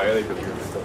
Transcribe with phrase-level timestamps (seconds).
[0.00, 0.78] eigenlijk het duurste.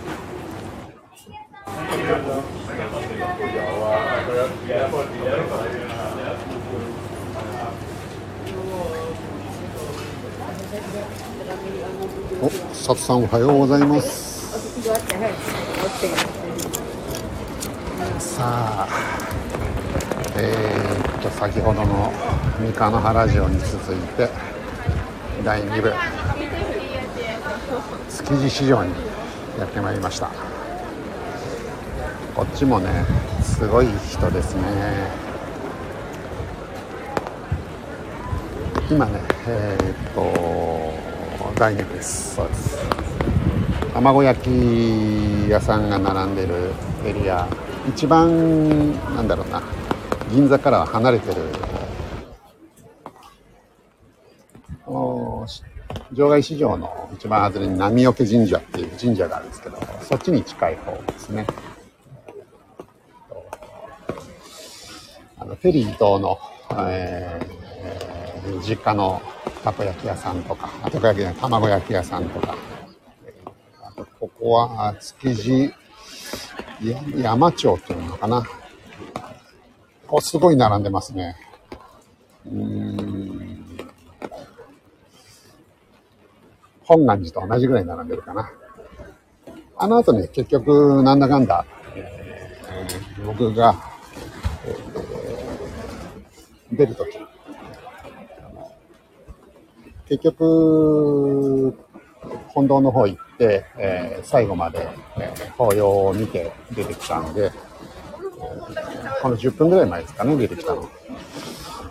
[12.42, 14.50] お、さつさんおはようございます。
[18.20, 18.88] さあ、
[20.38, 22.14] えーっと、先ほどの
[22.60, 24.30] 三河原城に続いて、
[25.44, 25.94] 第2部、
[28.30, 28.94] 築地市場に
[29.58, 30.30] やってまいりました。
[32.36, 33.04] こっちもね、
[33.42, 34.62] すごい人ですね。
[38.88, 42.36] 今ね、えーっと、第2部です。
[42.36, 42.78] そうです。
[43.96, 46.72] 卵焼き屋さんが並んでる
[47.04, 47.48] エリア
[47.88, 49.64] 一番なんだろうな
[50.32, 51.42] 銀座からは離れてる
[56.14, 61.46] 場外市場の一番外れに波除神社っていう神社があるんですけどそっちに近い方ですね
[65.38, 66.40] あのフェリー島の、
[66.88, 67.60] えー
[68.62, 69.22] 実家の
[69.64, 72.56] たこ焼き屋さんとかあたこ焼きじゃない卵焼き屋さんとか
[73.84, 75.74] あとここは築地
[77.18, 78.42] 山町っていうのかな。
[80.08, 81.36] ここすごい並んでますね。
[82.48, 82.79] うん。
[86.90, 88.52] 本願寺と同じぐらい並んでるかな。
[89.78, 91.64] あの後ね、結局、なんだかんだ、
[91.96, 93.76] えー僕が、
[94.66, 95.10] えー
[96.76, 97.18] 出るとき、
[100.08, 101.78] 結局、
[102.48, 104.88] 本堂の方行って、えー最後まで、
[105.20, 107.52] えー法要を見て出てきたんで、
[109.22, 110.90] この10分ぐらい前ですかね、出てきたの。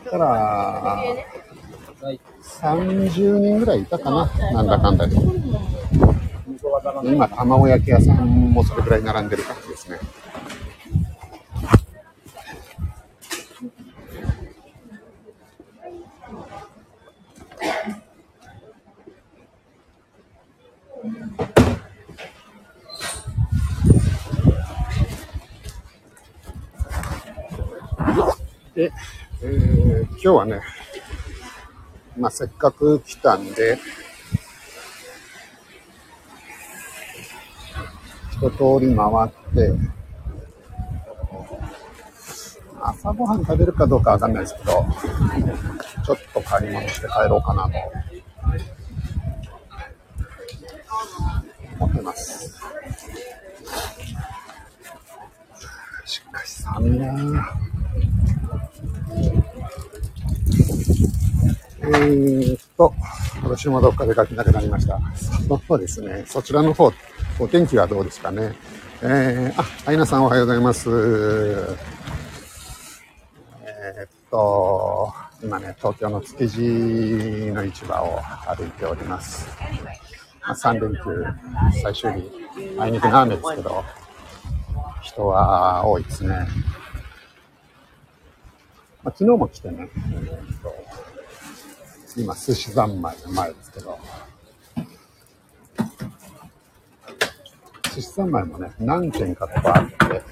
[0.06, 1.04] だから、
[2.48, 5.16] 30人ぐらいいたかな、なんだかんだで。
[7.04, 9.98] 今、卵焼き屋さんもそれぐらい並んでる感じですね。
[28.74, 28.92] で、
[29.42, 29.78] えー
[30.10, 30.60] 今日はね、
[32.18, 33.78] まあ、せっかく来たんで、
[38.32, 39.72] 一通り回って、
[42.80, 44.84] 朝ごはん食べるかどうかわかんないですけど、
[46.04, 47.76] ちょっと買い物して帰ろうかなと
[51.80, 52.58] 思ってます。
[56.04, 57.42] しかし寒いなぁ。
[61.88, 62.94] えーっと、
[63.42, 65.00] 私もどっか出かけなくなりました。
[65.66, 66.24] そうですね。
[66.26, 66.92] そちらの方、
[67.38, 68.54] お天気はどうですかね。
[69.02, 70.90] えー、あ、アイナさんおはようございます。
[73.62, 75.12] えーっと、
[75.42, 76.58] 今ね、東京の築地
[77.52, 78.20] の市場を
[78.54, 79.48] 歩いております。
[80.42, 81.24] まあ、3連休
[81.82, 82.30] 最終日、
[82.78, 83.82] あいにくの雨ですけど、
[85.02, 86.46] 人は多いですね。
[89.02, 90.77] まあ、昨日も来てね、えーっと
[92.18, 93.96] 今、寿司三昧の前ですけど、
[97.94, 100.22] 寿司三昧もね、何軒かとかあって、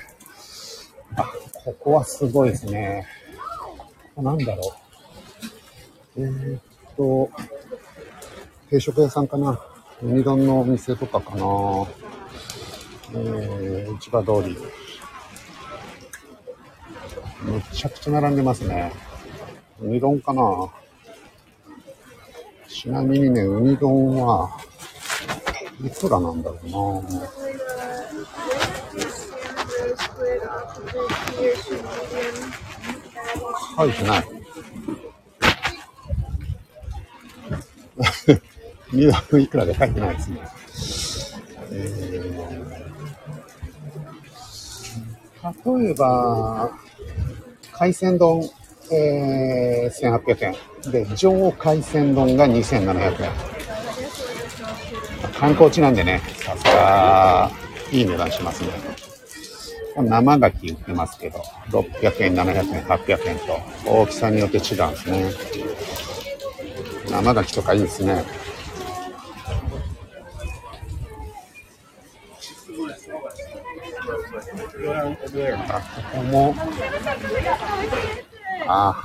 [1.14, 1.32] あ、
[1.64, 3.06] ここはすごいですね。
[4.16, 4.74] なんだろ
[6.16, 6.20] う。
[6.22, 6.60] えーっ
[6.96, 7.30] と、
[8.68, 9.60] 定食屋さんかな。
[10.02, 11.44] ウニ丼のお店とかかな。
[13.14, 14.58] えー、市場通り。
[17.44, 18.92] めちゃくちゃ並んでますね。
[19.80, 20.42] ウニ丼かな。
[22.68, 24.50] ちなみにね、ウニ丼は
[25.84, 26.66] いくらなんだろう
[27.12, 27.28] な。
[33.76, 34.24] 書いてない。
[38.92, 40.40] ウニ丼いくらで書いてないですね。
[41.70, 46.70] えー、例えば、
[47.72, 48.48] 海鮮丼、
[48.92, 50.54] えー、1800
[50.84, 50.92] 円。
[50.92, 53.30] で、上海鮮丼が2700円。
[55.38, 57.50] 観光地なんでね、さすが、
[57.90, 58.68] いい値段しますね。
[59.96, 65.30] 生牡蠣売ってますけど、600円、700円、800円と、大きさによって違うんですね。
[67.10, 68.24] 生牡蠣とかいいですね。
[75.68, 75.80] あ、
[76.12, 76.54] ここも、
[78.68, 79.02] あ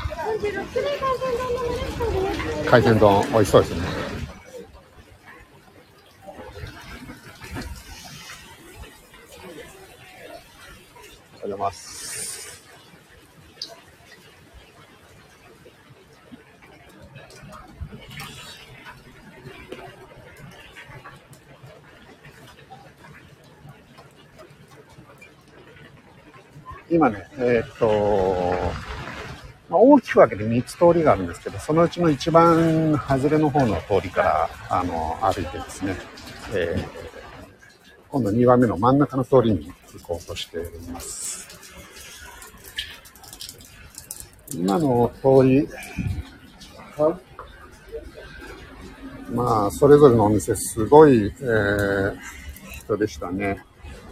[2.66, 3.82] 海鮮丼美味しそうですね。
[11.36, 11.92] おはようございます。
[26.90, 28.91] 今ねえー、っと
[29.72, 35.96] まあ、大きく分けて3つ通りがあるんですけど、そのうちの一番外れの方の通りから、あの、歩いてですね、
[36.54, 36.86] えー、
[38.10, 41.48] 今度2番目の真ん中の通りに行こうとしています。
[44.54, 45.66] 今の通り、
[46.98, 47.18] は
[49.32, 52.18] い、まあ、それぞれのお店、すごい、えー、
[52.80, 53.64] 人でしたね。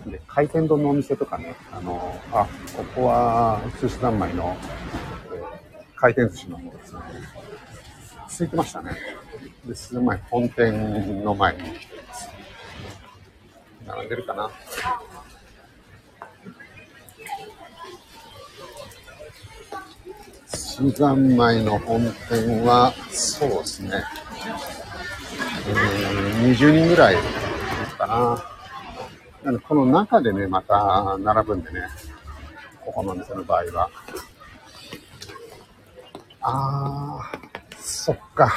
[0.06, 2.48] で、回転丼のお店とかね、あの、あ、
[2.78, 5.19] ここは寿司三昧の、えー、
[6.00, 7.02] 回転寿司の方ですね。
[8.30, 8.92] 空いてましたね。
[9.66, 11.62] で、すごい本店の前に
[13.86, 14.50] 並んでるかな。
[20.48, 23.92] 新三昧の本店は、そうですね。
[25.68, 27.16] えー、20人ぐらい
[27.98, 28.44] かな。
[29.44, 31.82] なのこの中でね、また並ぶんでね。
[32.86, 33.90] ここの店の場合は。
[36.42, 38.52] あー、そっか。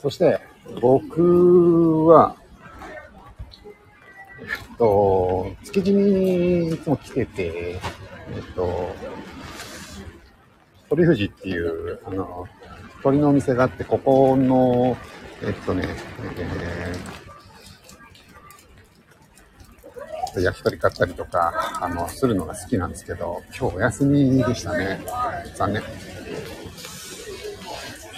[0.00, 0.40] そして、
[0.80, 2.36] 僕は、
[4.40, 4.44] え
[4.74, 7.80] っと、築地にいつも来てて、
[8.32, 8.94] えっと、
[10.88, 12.46] 鳥富士っていう、あの、
[13.02, 14.96] 鳥のお店があって、ここの、
[15.42, 15.84] えっとね、
[16.36, 25.00] えー、焼き鳥買ったりとか、あの、するのが好きなんですけど、今日お休みでしたね。
[25.54, 25.82] 残念。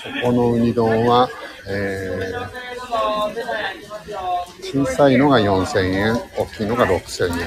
[0.03, 1.29] ここのウニ丼は、
[1.69, 7.47] えー、小さいのが4000円、大きいのが6000円。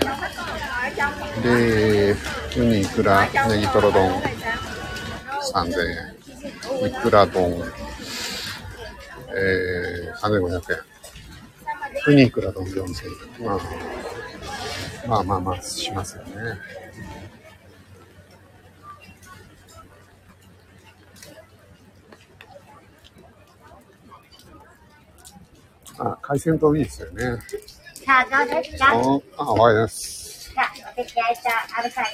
[1.44, 2.16] で、
[2.58, 4.22] ウニいくら、ネギトロ丼、
[5.54, 5.72] 3000
[6.82, 6.88] 円。
[6.88, 7.62] いくら丼、
[9.36, 10.62] えー、3500円。
[12.08, 13.06] ウニいくら丼4000
[13.42, 13.48] 円。
[13.48, 13.60] まあ、
[15.08, 16.32] まあまあまあ、しますよね。
[26.00, 27.38] あ、海鮮丼いいですよね。
[28.06, 28.92] さあ、どうですか？
[29.38, 30.52] あ、終わりです。
[30.54, 31.50] さあ、お出来合いした
[31.80, 32.08] アルカリ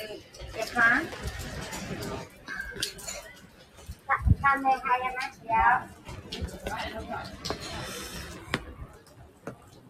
[0.54, 0.82] ですか
[4.42, 5.54] 3名入れますよ。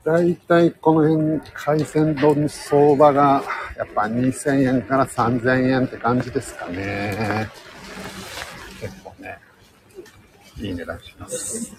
[0.03, 3.43] 大体この辺、海鮮丼相場が
[3.77, 7.47] やっぱ2000円から3000円って感じですかね。
[8.79, 9.37] 結構ね、
[10.57, 11.75] いい値段します。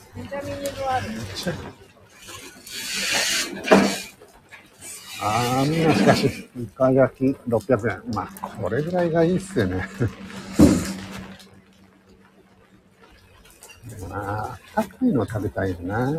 [5.24, 8.02] あー、しかし、イカ焼き600円。
[8.12, 9.86] まあ、これぐらいがいいっすよね。
[14.10, 16.12] まあ、高いの食べたいよな。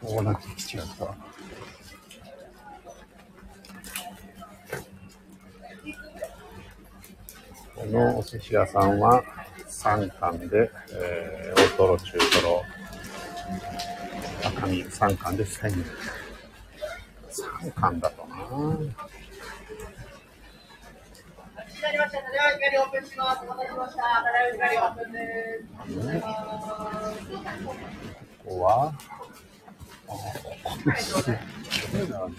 [0.00, 1.14] こうなってきちゃうと。
[7.74, 9.22] このお寿司屋さんは
[9.68, 12.64] 3貫で、えー、大トロ、中トロ、
[14.46, 15.84] 赤身3貫で1000円。
[17.30, 18.26] 3貫だと
[21.82, 22.18] なりました。
[22.18, 23.40] 光オープンします。
[23.42, 24.02] お待たせしました。
[24.52, 25.18] 光オープンで
[25.58, 25.64] す。
[28.44, 28.92] ここは、
[30.08, 31.14] ああ、す。
[31.14, 31.20] ご
[31.98, 32.14] いな。
[32.26, 32.34] め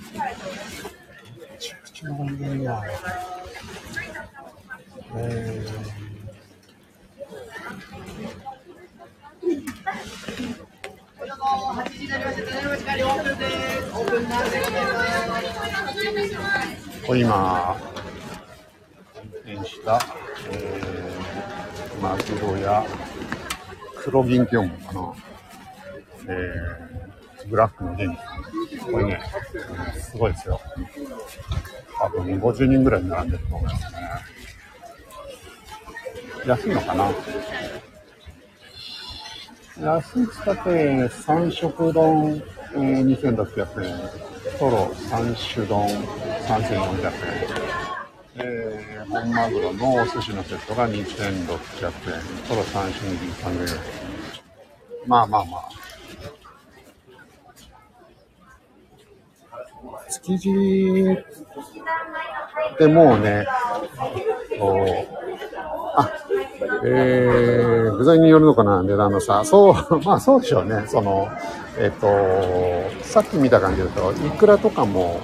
[1.57, 2.63] ちゃくちゃ並んでる
[14.19, 14.43] な。
[14.43, 17.77] えー、今、
[19.45, 19.99] 転した、
[20.51, 22.21] えー、マグ
[22.53, 22.85] ロや
[23.95, 26.33] 黒銀って読むのかな？
[26.33, 28.15] えー、ブラックの銀。
[28.91, 29.21] これね、
[29.99, 30.59] すごいですよ。
[31.99, 33.99] 多分50人ぐらい並んでると思いますね。
[36.47, 37.11] 安いのかな？
[39.79, 43.99] 安いつって三色丼、えー、2600円。
[44.57, 45.87] トロ3種丼
[46.47, 47.61] 3400円。
[48.35, 51.53] えー、本マグロのお寿司のセットが2600円。
[52.47, 53.81] トロ3種2 300円。
[55.05, 55.80] まあまあまあ。
[60.11, 60.51] 築地
[62.77, 63.45] でもうね、
[65.95, 66.11] あ、
[66.83, 69.43] えー、具材によるのかな、値段の差。
[69.45, 70.83] そう、 まあそうでしょうね。
[70.87, 71.29] その、
[71.77, 75.19] えっ、ー、と、さっき見た感じだと、いくらとかも、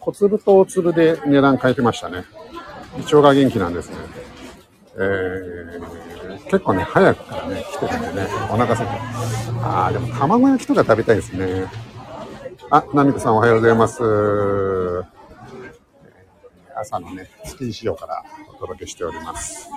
[0.00, 2.24] 小粒と大粒で値段変えてましたね。
[2.98, 3.96] 胃腸が元気なんですね。
[4.96, 9.00] えー、結構ね、早くからね、来てるんでね、お腹空いて。
[9.62, 11.66] あー、でも卵焼きとか食べたいですね。
[12.76, 14.02] あ、ナミコさんおはようございます。
[16.74, 19.68] 朝のね、築地市場からお届けしております。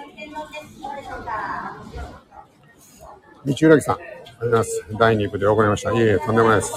[3.45, 4.85] 道浦木さん、ありがとうございます。
[4.97, 5.93] 第2部で行いました。
[5.93, 6.73] いえいえ、とんでもないです。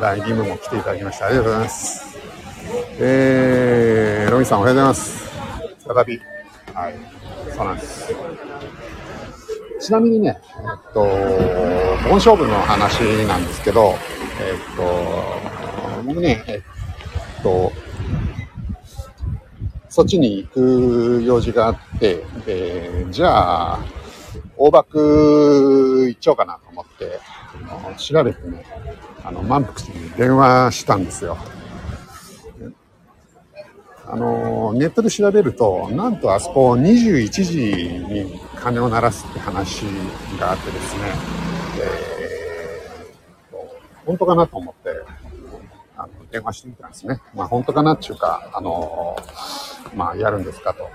[0.00, 1.26] 第2部も来ていただきました。
[1.26, 2.18] ありがとうございます。
[2.98, 5.28] えー、ロミさんおはようございます。
[5.86, 6.20] 再び。
[6.72, 6.94] はい。
[7.54, 8.14] そうなんです。
[9.78, 11.04] ちなみにね、えっと、
[12.08, 13.96] 盆勝負の話なんですけど、
[14.40, 17.72] えっと、僕ね、えっと、
[19.90, 23.78] そっちに行く用事があって、で、じゃあ、
[24.56, 27.20] 大爆行っちゃおうかなと思って、
[27.68, 28.64] あの調べてね、
[29.24, 31.36] あの、満腹に電話したんですよ。
[34.06, 39.82] あの、ネットで調べると、なんとあそこ21時に鐘を鳴らすって話
[40.38, 41.02] があってですね、
[41.80, 42.29] え
[44.04, 44.90] 本当かなと思って、
[45.96, 47.20] あの、電話してみたんですね。
[47.34, 49.16] まあ本当かなっていうか、あの、
[49.94, 50.88] まあやるんですかと、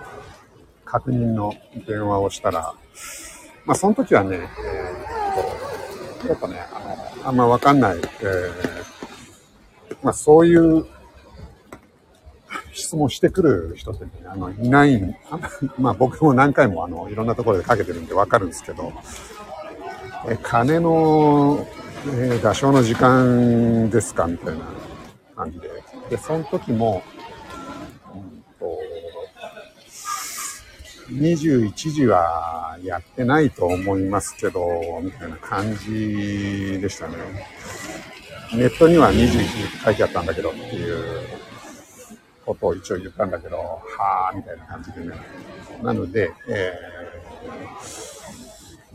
[0.84, 1.54] 確認の
[1.88, 2.74] 電話をしたら、
[3.66, 6.80] まあその時はね、えーと、ちょっとね、あ
[7.24, 8.86] の、あんまわかんない、えー
[10.06, 10.86] まあそういう
[12.74, 15.18] 質問してくる人って、ね、あの、いない、
[15.80, 18.94] まあ僕も何回もあの、いろんなところでかけてるんでわかるんですけど、
[20.28, 21.66] え、金の、
[22.08, 24.66] えー合唱の時間ですかみたいな
[25.36, 25.70] 感じで。
[26.10, 27.02] で、その時も、
[28.14, 28.80] うんと、
[31.12, 37.16] 21時はやってないと思いますけど、みたいな感じでしたね。
[38.54, 41.24] ネットには21時って書いてあったんだけどっていう
[42.46, 45.16] ことを一応言ったんだけど、はぁ、みたいな感じでね。
[45.82, 48.15] なので、えー、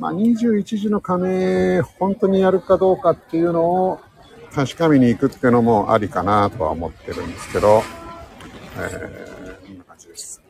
[0.00, 4.00] まあ、21時の鐘、本当にやるかどうかっていうのを
[4.54, 7.82] 確かめに行くっていうのもありかなとは思ってるんですけど、
[8.78, 10.42] えー、こんな感じです。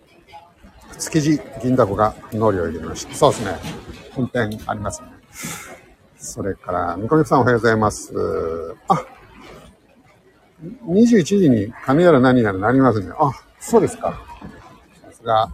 [0.98, 3.14] 築地銀だこが農業を入れました。
[3.14, 3.58] そうですね。
[4.12, 5.08] 本店ありますね。
[6.16, 8.14] それから、みこみさんおはようございます。
[8.86, 9.04] あ、
[10.86, 13.12] 21時に鐘やら何やらなりますね。
[13.18, 14.22] あ、そうですか。
[15.02, 15.52] さすが、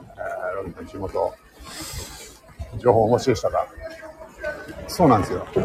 [0.00, 1.34] えー、ロビンの地元、
[2.80, 3.66] 情報をお持ちでしたが。
[4.88, 5.46] そうなんですよ。
[5.54, 5.60] え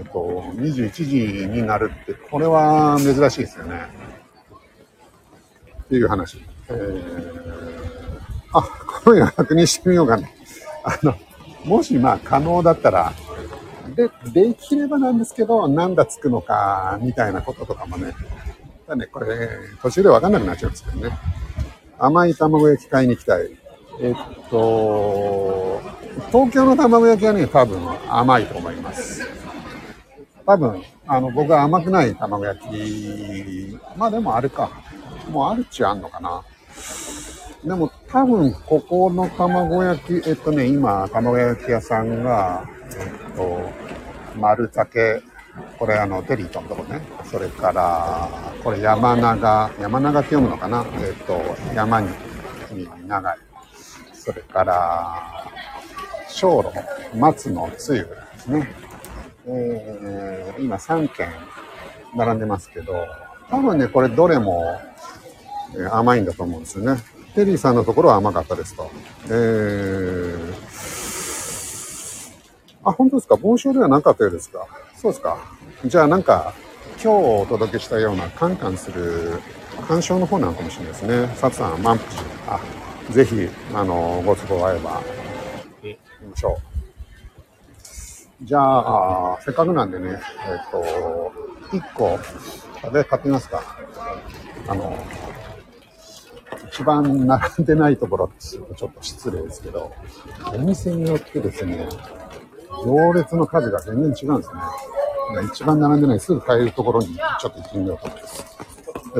[0.00, 3.86] っと、21時になるって、これは珍しいですよね。
[5.84, 6.44] っていう話。
[6.68, 6.98] えー、
[8.52, 8.62] あ、
[9.04, 10.34] 声が確認してみようかね。
[10.82, 11.14] あの、
[11.64, 13.12] もしまあ可能だったら、
[13.94, 18.14] で、できればなんですけど、なんだつくのか、みたいなこととかもね。
[18.88, 19.48] だね、これ、
[19.82, 21.16] 途中でわかんなくなっちゃうんですけどね。
[21.98, 23.50] 甘い卵焼き買いに行きたい。
[24.00, 24.14] えっ
[24.50, 25.80] と、
[26.32, 29.26] 東京の卵焼きはね、多分甘いと思います。
[30.46, 34.70] 多分、あの、僕は甘くない卵焼き、まあでもあれか。
[35.30, 36.42] もうあるっちゃあんのかな。
[37.64, 43.70] でも多分ここの卵焼き、えっとね、今、卵焼き屋さんが、えっと、
[44.38, 45.22] 丸竹、
[45.78, 47.00] これあの、テリーとのとこね。
[47.24, 48.28] それから、
[48.62, 50.84] これ山長、山長って読むのかな？
[50.98, 51.40] えっと、
[51.74, 52.08] 山に、
[52.72, 53.38] に長い。
[54.24, 55.50] それから、
[56.30, 56.72] 小炉、
[57.14, 58.72] 松のつゆですね。
[59.46, 61.28] えー、今3軒
[62.16, 62.94] 並んでますけど、
[63.50, 64.80] 多分ね、これどれも、
[65.92, 67.02] 甘いんだと思うんですよね。
[67.34, 68.90] テリーさんのところは甘かったですと。
[69.26, 70.54] えー、
[72.84, 73.36] あ、本当ですか？
[73.36, 74.66] 盆栽ではなかったようですか？
[74.96, 75.36] そうですか？
[75.84, 76.54] じゃあなんか、
[76.94, 79.42] 今日お届けしたようなカンカンする
[79.86, 81.30] 鑑賞の方なのかもしれないですね。
[81.36, 81.98] サツさん、満
[82.46, 82.60] 腹あ、
[83.10, 85.02] ぜひ、あの、ご都合合えば、
[85.82, 85.98] 行き
[86.30, 86.58] ましょ
[88.42, 88.44] う。
[88.44, 91.32] じゃあ、せっかくなんでね、えっ、と、
[91.76, 92.18] 1個、
[92.82, 93.62] 食べ買ってみますか。
[94.68, 94.98] あの、
[96.68, 99.92] 一番並んでないところってちょっと失礼ですけど、
[100.52, 101.88] お店によってですね、
[102.84, 104.60] 行列の数が全然違うんですね。
[105.52, 108.44] 一番並んでないすぐ買えるところにちょっと行ってみようと思います。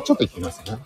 [0.05, 0.79] ちょっと行ってみますね。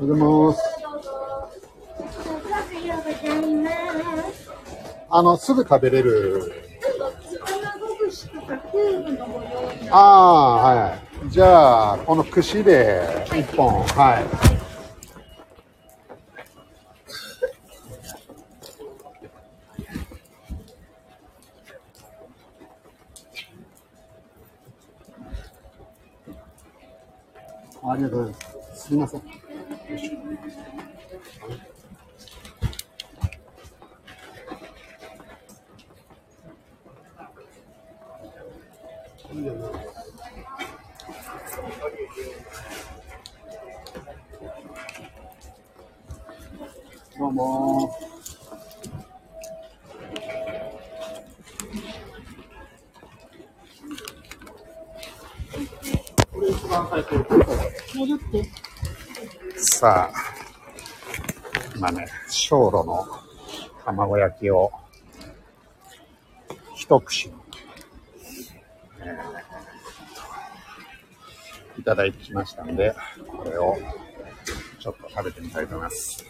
[0.00, 0.60] おはようございます。
[5.10, 6.50] あの、すぐ食べれる。
[9.90, 10.94] ああ、は
[11.26, 11.28] い。
[11.28, 14.24] じゃあ、この串で一本、はい。
[27.86, 28.46] ありがとうございます。
[28.86, 29.49] すみません。
[59.56, 60.12] さあ、
[61.76, 63.06] 今ね、小炉の
[63.84, 64.70] 卵焼きを
[66.74, 67.34] 一口に、
[69.00, 69.40] えー
[71.80, 72.94] いただいてきましたので、
[73.26, 73.78] これを
[74.78, 76.22] ちょっと食べてみたいと思います。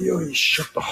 [0.00, 0.82] よいしょっと。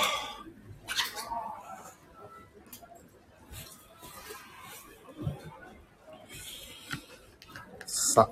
[8.12, 8.31] さ、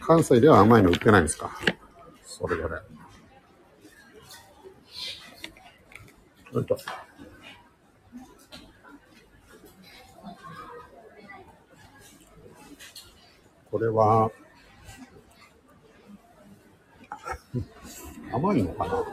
[0.00, 1.50] 関西では甘いの売ってないんですか？
[2.24, 2.74] それぞれ。
[6.52, 6.76] よいしょ
[13.70, 14.30] これは、
[18.32, 19.04] 甘いのかな？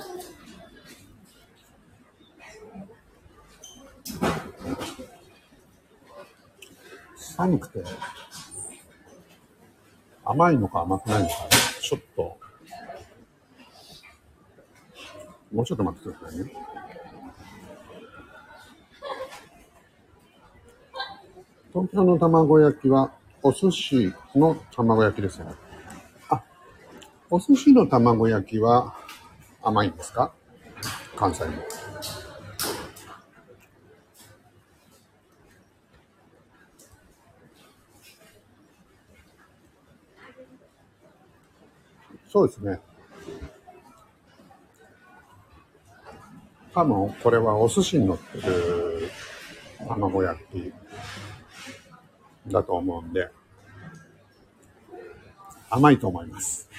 [7.15, 7.83] 寒くて、
[10.29, 11.33] 甘いのか甘くないのか、
[11.81, 12.37] ちょっと、
[15.53, 16.51] もうちょっと待ってくださいね。
[21.71, 23.11] 東京の卵焼きは、
[23.43, 25.53] お寿司の卵焼きですよね。
[26.29, 26.43] あ、
[27.29, 28.95] お寿司の卵焼きは
[29.61, 30.33] 甘いんですか？
[31.15, 31.53] 関西も。
[42.37, 42.79] そうですね。
[46.71, 49.09] 多分これはお寿司に乗ってる
[49.87, 50.71] 卵焼き
[52.51, 53.31] だと思うんで、
[55.71, 56.69] 甘いと思います。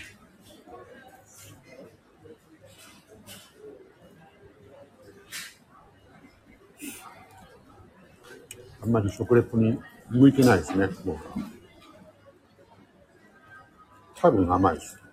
[8.80, 9.76] あんまり食レポに
[10.08, 11.20] 向いてないですね、僕は。
[14.14, 15.07] 多分甘いです。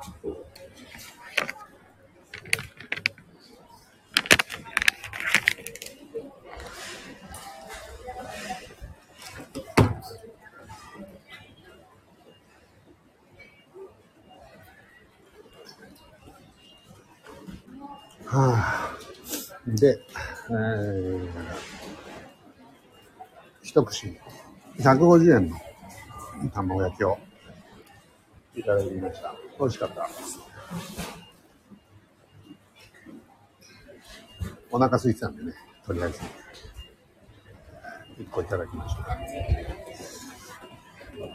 [18.33, 18.95] あ、
[19.67, 19.99] で、
[20.49, 21.27] えー、
[23.63, 24.15] 一口
[24.77, 25.57] 150円の
[26.51, 27.17] 卵焼きを
[28.55, 29.35] いただきました。
[29.61, 30.09] 美味しかった。
[34.71, 35.53] お腹空いてたんでね、
[35.85, 36.19] とりあえず。
[38.17, 39.17] 一個いただきました。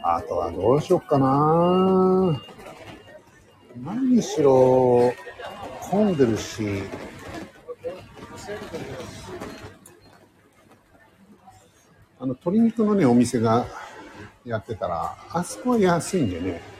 [0.03, 2.41] あとはどうしよっかな
[3.81, 5.13] 何しろ、
[5.89, 6.83] 混んでるし、
[12.19, 13.65] あの、鶏肉のね、お店が
[14.43, 16.77] やってたら、あそこは安いんでね、えー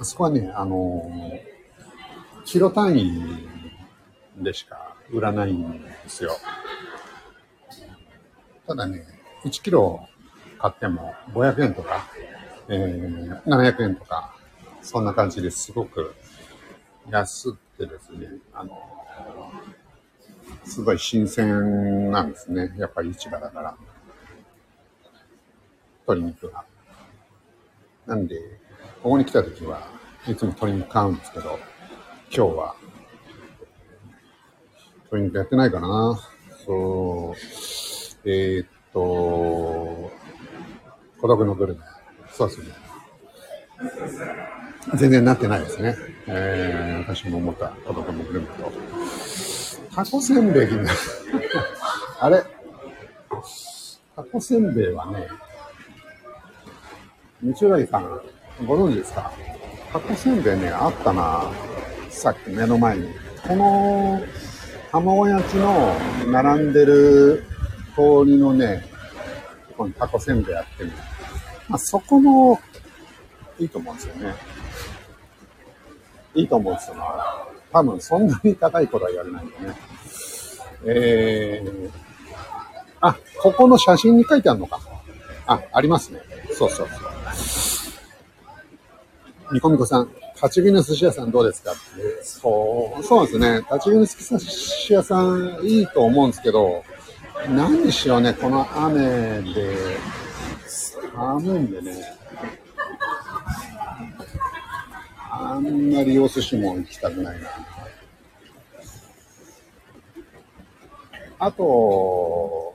[0.00, 1.08] あそこはね、あの
[2.44, 3.48] キロ単位
[4.36, 6.32] でしか売らないんですよ。
[8.66, 9.04] ただね、
[9.44, 10.06] 1キロ
[10.58, 12.10] 買っても500円とか、
[12.68, 14.34] えー、700円とか、
[14.82, 16.14] そんな感じですごく
[17.08, 18.76] 安くてですね、あの、
[20.64, 22.74] すごい新鮮なんですね。
[22.76, 23.76] やっぱり市場だから。
[26.08, 26.64] 鶏肉が。
[28.06, 28.36] なんで、
[29.02, 29.86] ここに来た時は
[30.26, 31.58] いつも鶏肉買うんですけど、
[32.34, 32.74] 今日は
[35.04, 36.18] 鶏肉やってないかな。
[36.66, 39.00] そう、えー、っと、
[41.20, 41.80] 孤独のグルメ。
[42.30, 42.66] そうですね。
[44.96, 45.96] 全然なってないですね。
[46.26, 48.70] えー、私も思った孤独のグルメと。
[49.94, 50.68] タコせんべい
[52.20, 52.42] あれ？
[54.14, 55.28] タコせんべいはね、
[57.42, 58.20] 道浦井さん、
[58.66, 59.32] ご存知ですか？
[59.92, 61.50] タコせんべいね、あったな。
[62.10, 63.08] さっき目の前に。
[63.46, 64.20] この
[64.92, 65.94] 卵焼きの
[66.26, 67.44] 並んでる
[67.94, 68.84] 通りのね、
[69.70, 70.92] ここにタコせんべいあってね、
[71.68, 72.60] まあ、そこも
[73.58, 74.34] いいと思うんですよね。
[76.34, 76.96] いいと思うんですよ。
[77.72, 79.74] 多分そんなに高いことはやれないんでね。
[80.84, 81.90] えー、
[83.00, 84.80] あ、ここの写真に書いてあるのか。
[85.46, 86.20] あ、ありますね。
[86.52, 87.07] そうそうそう。
[89.50, 91.80] みこみこさん、立ち食いの寿司屋さんどうですかって。
[92.22, 93.58] そう、そうですね。
[93.58, 96.84] 立ち食いの寿司屋さんいいと思うんですけど、
[97.48, 99.96] 何にしろね、この雨で、
[101.14, 102.18] 寒いんでね、
[105.30, 107.48] あんまりお寿司も行きたくないな。
[111.38, 112.74] あと、こ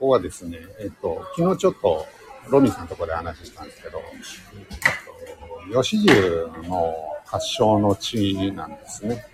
[0.00, 2.06] こはですね、えっと、昨日ちょっと、
[2.48, 4.02] ロミさんのとこで話したんですけど、
[5.82, 6.06] 吉牛
[6.68, 9.26] の発祥の地なんですね。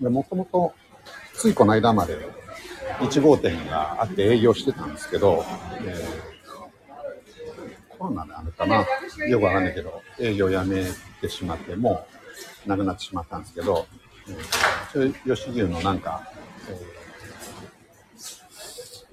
[0.00, 0.74] で、もともと、
[1.34, 2.18] ついこの間まで
[3.00, 5.44] 1号店があって営業してたんですけど、
[5.84, 8.84] えー、コロナであるかな
[9.28, 10.84] よくわかんないけど、営業やめ
[11.20, 12.06] てしまって、も
[12.66, 13.86] うなくなってしまったんですけど、
[14.94, 16.32] えー、吉牛のなんか、
[16.68, 16.97] えー、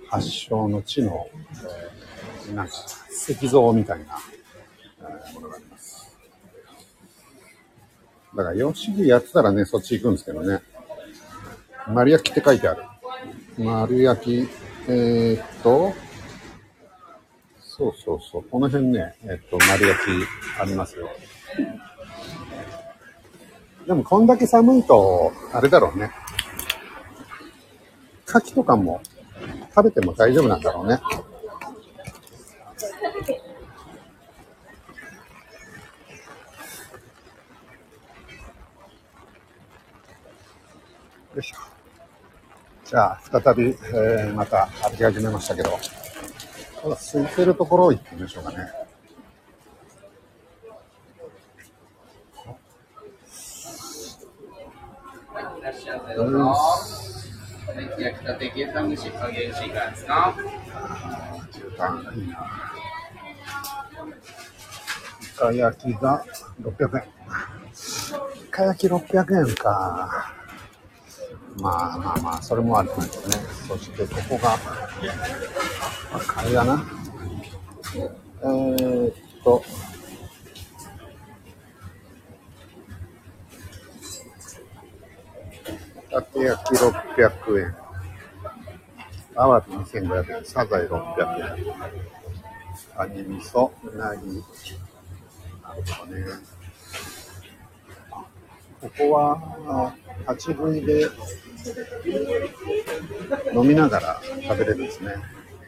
[0.10, 1.28] 発祥の地の、
[2.48, 2.74] えー、なんか
[3.10, 4.18] 石像みたいな、
[5.02, 6.16] えー、ものがあります。
[8.36, 10.62] だから、吉牛やってたらね、そっち行くんですけどね。
[11.88, 12.84] 丸焼きって書いてある。
[13.58, 14.50] 丸焼き、
[14.90, 15.94] えー、っと、
[17.60, 20.10] そうそうそう、この辺ね、えー、っと、丸焼き
[20.60, 21.10] ありますよ。
[23.88, 26.12] でも、こんだけ寒いと、あれだろうね。
[28.28, 29.02] 牡蠣とかも
[29.76, 30.94] 食べても大丈夫なんだろうね。
[41.36, 41.58] よいしょ。
[42.86, 45.72] じゃあ、再び、えー、また歩き始めましたけど、
[46.82, 48.86] ただ空いてるところ行ってみましょうかね。
[58.00, 60.36] 焼きたて牛タン蒸し加減しいかがですか？
[61.52, 62.38] 牛タンいいな。
[65.22, 66.26] イカ焼きが
[66.62, 67.04] 600円。
[68.46, 70.34] イカ焼き600円か。
[71.60, 73.36] まあまあまあ、それもあるんですね。
[73.68, 74.58] そしてここが、
[76.36, 76.86] あれだな。
[77.96, 79.64] えー、っと、
[86.16, 87.76] たて焼き600円。
[89.36, 90.46] アワビ2500円。
[90.46, 91.76] サザエ600円。
[92.96, 94.28] カニ味噌、うなぎ。
[94.28, 96.24] なるほどね。
[98.80, 99.94] ここは、
[100.30, 101.10] 立ち食いで
[103.54, 105.16] 飲みながら食べれるんですね。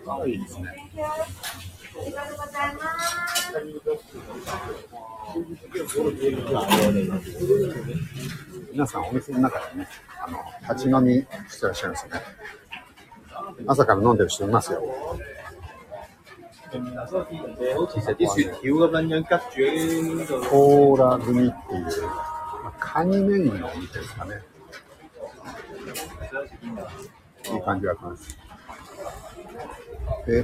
[0.08, 0.74] あいいですね。
[8.78, 9.88] 皆さんお店の中でね、
[10.24, 10.38] あの、
[10.72, 12.22] 立ち飲みしてらっしゃるんですよね。
[13.66, 14.84] 朝から飲んでる人いますよ。
[20.48, 24.36] コーラ組っていう、まあカニメインのお店ですかね。
[27.52, 28.38] いい感じがします。
[30.28, 30.44] で、え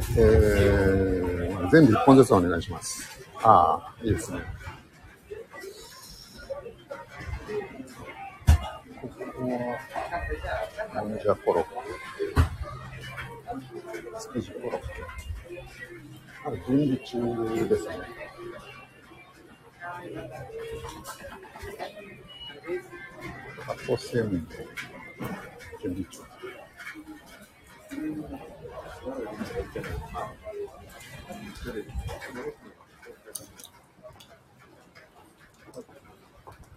[1.53, 3.29] ー、全部一本ずつお願いします。
[3.43, 4.39] ああ、いいですね。
[9.43, 9.55] ここ
[10.95, 11.69] は、もんじゃコロッケ。
[14.21, 14.87] 築地コロッケ。
[16.45, 17.95] まだ準備中ですね。
[23.67, 24.41] タコせんべい。
[25.81, 26.21] 準備中。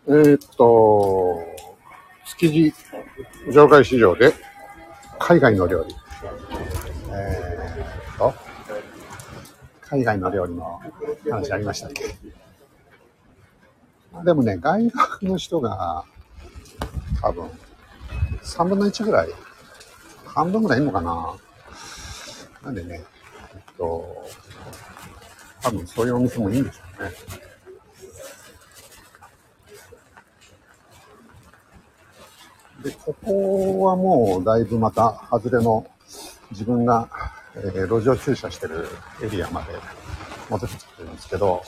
[0.08, 1.65] えー、っと、
[2.26, 2.74] 築地
[3.52, 4.34] 場外市場で
[5.18, 5.94] 海外の料理。
[7.12, 8.34] えー、っと、
[9.80, 10.80] 海外の料理の
[11.30, 12.16] 話ありましたっけ
[14.24, 16.04] でもね、外国の人が
[17.22, 17.50] 多分
[18.42, 19.28] 3分の1ぐらい、
[20.26, 21.34] 半分ぐらいいるのかな
[22.62, 23.04] なんでね、
[23.54, 24.26] えっと、
[25.62, 27.45] 多分そういうお店もいいんでしょうね。
[32.82, 35.86] で、ここはもうだいぶまた外れの
[36.50, 37.08] 自分が、
[37.54, 38.88] えー、路上駐車してる
[39.22, 39.72] エリアまで
[40.50, 41.62] 持ってきてるんですけど、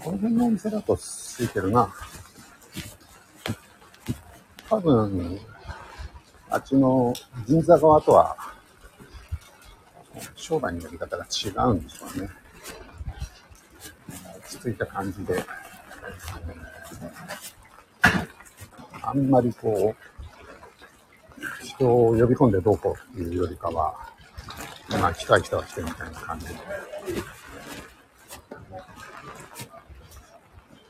[0.00, 1.92] この辺のお店だと空いてるな。
[4.68, 5.40] 多分、
[6.50, 7.12] あっちの
[7.46, 8.36] 銀座側とは、
[10.36, 12.30] 商売のやり方が違うんでしょうね。
[14.38, 15.44] 落ち着いた感じで、
[19.10, 23.94] あんまりこう、人を呼び込んでどうこうっていうよりかは、
[24.90, 26.54] まあ来たい人は来てみたいな感じで。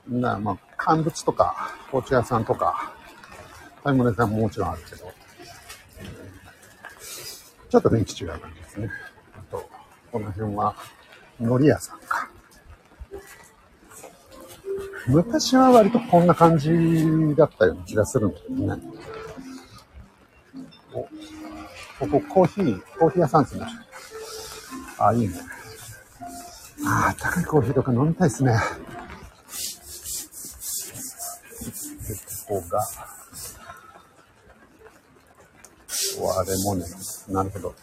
[0.09, 2.93] なまあ、乾物とか、紅茶屋さんとか、
[3.85, 5.13] 買い物屋さんももちろんあるけど、
[7.69, 8.91] ちょっと雰囲気違う感じですね。
[9.37, 9.69] あと、
[10.11, 10.75] この辺は、
[11.39, 12.29] 海苔屋さんか。
[15.09, 16.71] 昔は割とこんな感じ
[17.35, 18.83] だったような気がするんだけどね。
[20.93, 21.09] お、こ
[22.21, 23.67] こコーヒー、コーヒー屋さんですね。
[24.99, 25.35] あ、いいね。
[26.87, 28.53] ああ、高いコーヒーとか飲みたいですね。
[32.47, 32.79] ここが、
[36.37, 36.85] ワレモネ
[37.29, 37.75] なるほど。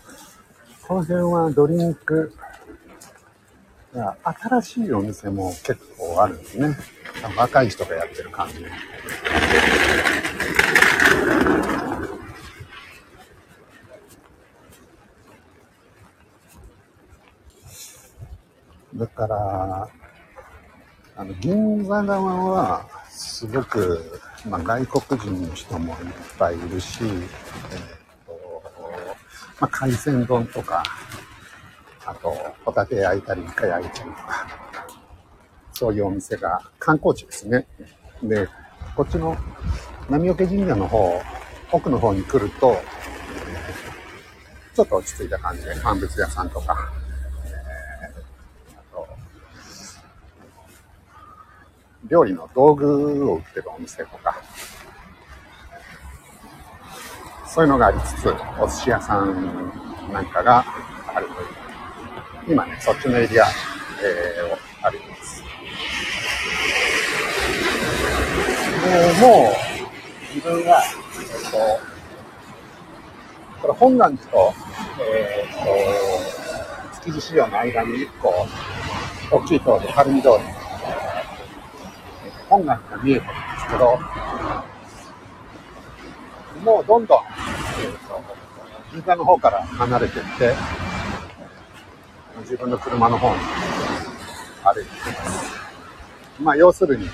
[0.87, 2.33] この辺はドリンク、
[4.23, 6.77] 新しいお店も結構あるんですね。
[7.35, 8.65] 若い人がやってる感じ。
[18.95, 19.89] だから、
[21.17, 25.97] あの、銀座側は、すごく、まあ、外国人の人もいっ
[26.37, 27.17] ぱいいるし、えー
[28.25, 28.71] と
[29.59, 30.83] まあ、海鮮丼とか、
[32.05, 32.31] あと、
[32.63, 34.64] ホタテ焼いたり、イカ焼いたりとか、
[35.75, 37.67] そういうお店が観光地ですね。
[38.23, 38.47] で、
[38.95, 39.35] こっちの
[40.09, 41.21] 波除神社の方、
[41.69, 42.77] 奥の方に来ると、
[44.73, 46.93] ちょっと落ち着いた感じで、乾物屋さんとか、
[48.73, 49.05] あと、
[52.07, 54.41] 料理の道具を売ってるお店とか、
[57.45, 59.73] そういうのがありつつ、お寿司屋さん
[60.13, 60.63] なんかが
[61.13, 62.53] あるという。
[62.53, 63.45] 今ね、そっちのエリア、
[64.01, 64.74] えー
[68.85, 71.57] もう、もう、自分が、えっと、
[73.61, 74.53] これ本願寺と、
[75.01, 78.45] えーっと、築地市場の間に一個、
[79.31, 80.33] 大きい通り、晴海通り、
[82.47, 83.99] 本願寺が見えてるんですけど、
[86.63, 87.17] もうどんどん、
[87.81, 88.21] えーっと、
[88.91, 90.53] 銀座の方から離れていって、
[92.41, 93.41] 自分の車の方に
[94.63, 95.55] 歩いています。
[96.39, 97.09] まあ、要するに、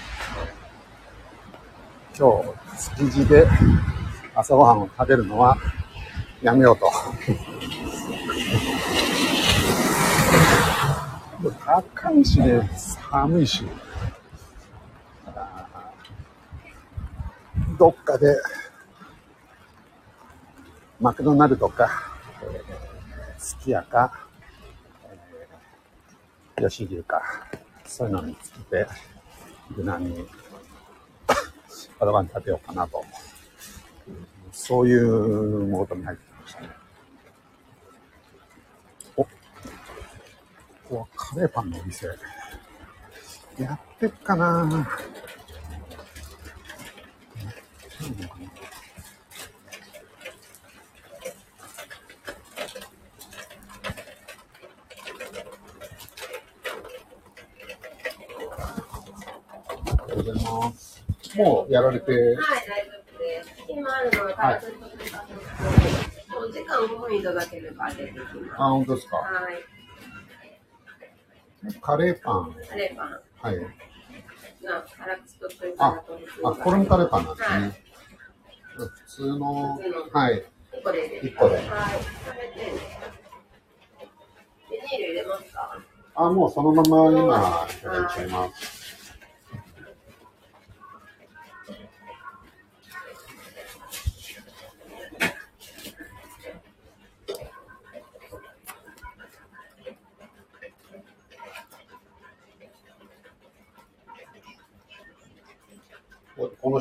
[2.18, 2.44] 今
[2.76, 3.48] 日、築地で
[4.36, 5.58] 朝ごはんを食べるのは
[6.42, 6.92] やめようと。
[11.66, 13.66] 高いしね、寒いし、
[17.80, 18.36] どっかで、
[21.00, 21.90] マクドナルドか、
[23.40, 24.28] すき家か、
[26.58, 27.22] えー、吉牛か、
[27.86, 28.88] そういうのにつけて、
[29.76, 30.28] 無難に
[32.02, 33.06] 朝晩食べようかなと。
[34.52, 36.70] そういうモードに入ってきましたね。
[39.16, 39.30] おこ
[40.90, 42.08] こはカレーパンのお店。
[43.60, 44.68] やってっかなやっ
[48.04, 48.52] てんのかな
[59.86, 61.04] おはようございます。
[61.36, 63.50] もうやられて、はい、大丈夫です。
[63.70, 64.88] 今あるのは開発とか
[66.38, 68.38] お時間いただければ出てきます。
[68.58, 69.18] あ、本当ですか？
[69.18, 69.64] はい。
[71.82, 72.56] カレーパン。
[72.68, 73.56] カレーパンはい。
[73.60, 76.04] が辛口と鶏ガあ
[76.46, 77.84] あ、これもカレーパンなんですはいね。
[78.76, 79.80] 普通の
[80.12, 80.46] はい。
[80.74, 81.62] 一個ではい。
[81.64, 81.72] 食
[82.36, 82.78] べてね。
[84.70, 85.80] ビニール入れますか？
[86.16, 88.81] あ、もうそのまま今、いただいちゃいます。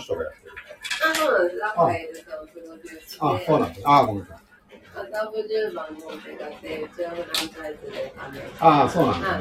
[0.00, 0.52] 人がやってる。
[1.02, 1.58] あ、そうなんです。
[1.60, 3.18] ラファエルさんプロデュースで。
[3.20, 3.82] あ、そうなんです。
[3.84, 4.40] あ、ごめんなさい。
[5.12, 8.12] 麻布十番のお手がって、うちはフランチャイズで
[8.60, 9.36] あ、そうなんですね。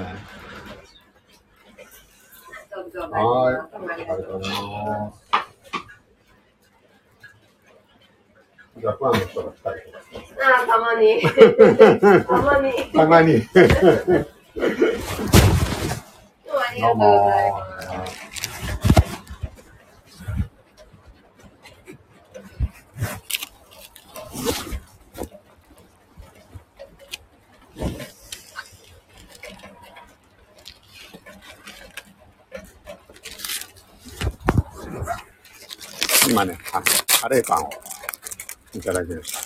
[3.11, 3.55] はい。
[3.91, 5.29] ありがとうございます。
[8.79, 11.21] ジャパンの人が来たりとかしてあ、たまに。
[12.25, 12.73] たまに。
[12.93, 13.41] たまに。
[13.41, 13.59] ど
[16.53, 17.03] うもありがとうご
[17.81, 18.29] ざいます。
[36.29, 36.83] 今ね、あの
[37.29, 37.69] カレーパンを
[38.73, 39.39] いただきました。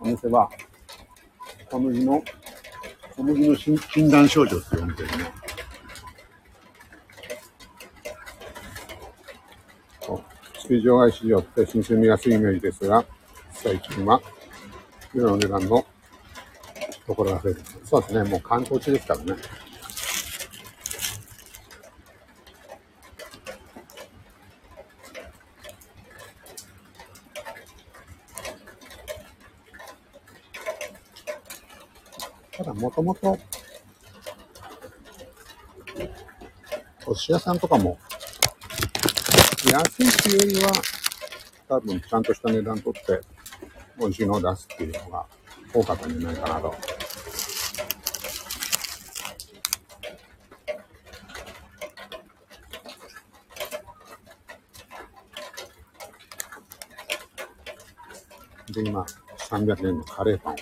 [0.00, 0.48] お店は、
[1.70, 2.24] 小麦の、
[3.14, 5.32] 小麦の診診断少女っていうお店でね。
[10.00, 10.22] そう
[10.58, 13.04] 水上外市場って新鮮味安いイメージですが、
[13.52, 14.22] 最近は、
[15.14, 15.84] 今の値段の
[17.06, 19.59] ところが増えてきてそうですね、もう観光地ですからね。
[33.14, 33.38] ともと、
[37.06, 37.98] お寿司屋さんとかも、
[39.72, 40.72] 安いっていうよりは、
[41.68, 43.20] 多分ちゃんとした値段取って、
[43.98, 45.26] 美味しいのを出すっていうのが
[45.72, 46.74] 多かったんじゃないかなと。
[58.72, 59.04] で、今、
[59.48, 60.56] 300円のカレーパン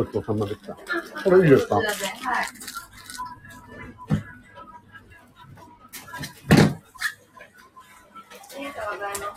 [0.00, 0.74] ごちそうさまでした。
[1.24, 1.74] これいいですか？
[1.76, 1.86] はい。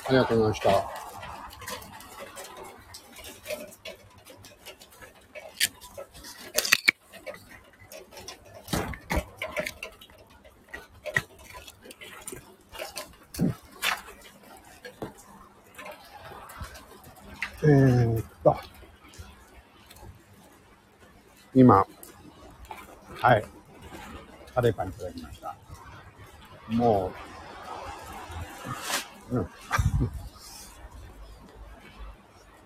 [0.05, 0.69] ありがとうございました。
[17.65, 18.57] えーっと、
[21.55, 21.85] 今、
[23.21, 23.45] はい、
[24.55, 25.55] カレーパンいただきました。
[26.69, 27.11] も
[29.31, 29.47] う、うん。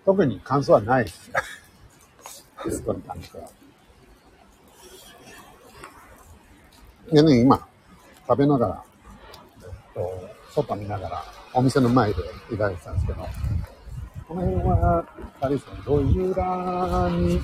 [0.06, 1.30] 特に感想はないです。
[2.64, 3.48] テストに関しては。
[7.12, 7.68] でね、今、
[8.26, 8.82] 食べながら、
[9.62, 13.26] えっと、外見ながら、お店の前でいただいてたんですけど、
[14.28, 15.04] この辺は、
[15.40, 17.40] あれですね、路地裏に、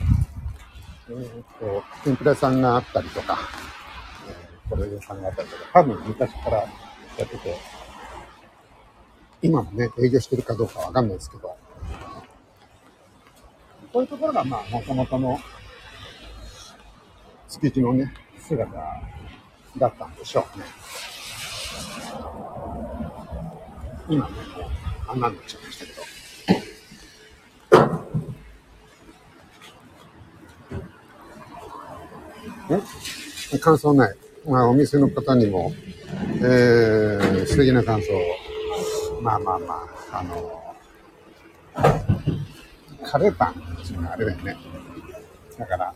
[1.10, 3.38] えっと、天ぷら屋さんがあったりとか、
[4.26, 6.68] えー、これ屋さんがあったりとか、多分昔からやっ
[7.18, 7.56] てて、
[9.42, 11.54] 今もね、営業してるかどうかわかんないですけど、
[13.92, 15.38] こういうところが、まあ、もともとの
[17.48, 18.72] 築地のね、姿
[19.76, 20.64] だったんでしょうね。
[24.08, 24.70] 今ね、もう、
[25.06, 25.93] あんなんなっちゃいましたけど。
[33.52, 34.16] え感想ない。
[34.46, 35.72] まあ、お店の方にも、
[36.38, 38.20] えー、素敵な感想を
[39.22, 39.74] まあまあま
[40.12, 40.62] あ、あの、
[43.02, 43.54] カレーパンっ
[43.86, 44.56] ていうのはあれだよね。
[45.58, 45.94] だから、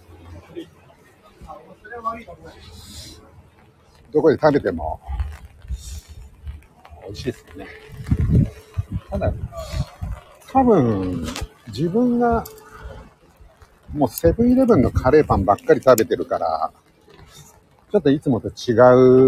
[4.11, 4.99] どこで食べても
[7.05, 7.67] 美味しいですよね。
[9.11, 9.33] ただ、
[10.51, 11.27] 多分、
[11.67, 12.45] 自分が
[13.99, 16.73] もうセブンイレブンのカレーパンばっかり食べてるから、
[17.91, 18.73] ちょっといつもと違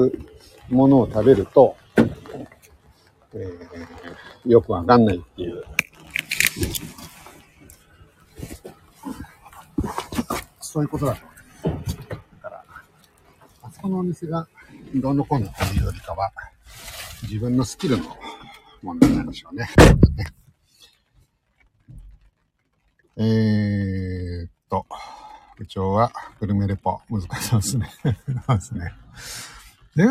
[0.07, 0.13] う
[0.69, 1.77] ものを食べると、
[3.35, 5.63] えーよくわかんないっていう。
[10.61, 11.27] そういうことだと
[11.65, 11.83] 思う。
[12.09, 12.65] だから、
[13.63, 14.49] あそこのお店が
[14.95, 16.33] どうのこうのというよりかは、
[17.25, 18.05] 自分のスキルの
[18.83, 19.69] 問題なんでしょうね。
[23.17, 24.87] えーっと、
[25.59, 27.91] 部長はグルメレポ難しそうですね。
[28.47, 28.95] そうですね。
[29.97, 30.05] で、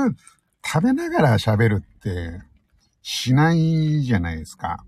[0.64, 2.42] 食べながら喋るって
[3.02, 4.86] しないじゃないですか。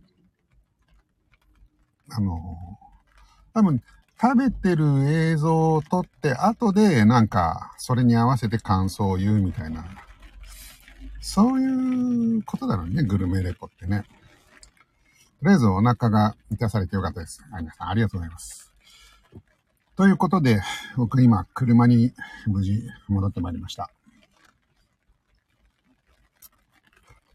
[2.09, 2.38] あの、
[3.53, 3.82] 多分、
[4.22, 9.84] 食べてる映像を撮って、後でなんか、それに合わせて感想を言うみたいな
[11.22, 14.03] そういうことだろうね、グルメレポってね。
[15.39, 17.43] とりあえずお腹が満たされてよかったです。
[17.59, 18.70] 皆さんありがとうございます。
[19.96, 20.62] ということで、
[20.98, 22.14] 僕今車に
[22.48, 23.89] 無事戻ってまいりました。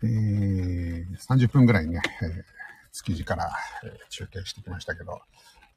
[0.02, 2.56] えー、30分ぐらいね、えー
[2.96, 3.52] 築地から、
[3.84, 5.20] え中継してきましたけど、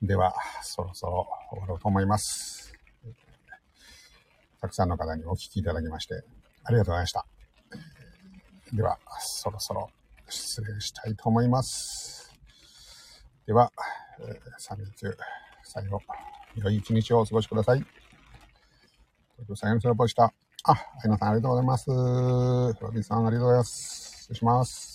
[0.02, 2.74] では、そろそろ終わろうと思います。
[4.62, 6.24] たくさんの方にお聞きいただきまして、
[6.64, 7.26] ありがとうございました。
[8.72, 9.90] では、そろそろ
[10.30, 12.34] 失礼したいと思います。
[13.46, 13.70] では、
[14.22, 15.18] えー、3日、
[15.64, 16.00] 最後、
[16.56, 17.80] 良い一日をお過ごしください。
[19.38, 20.34] 東京サイエンスラボでした。
[20.66, 20.74] あ、
[21.04, 21.89] 愛野さんありがとうございます。
[21.89, 24.20] ロビンさんありがとうございます。
[24.22, 24.88] 失礼します。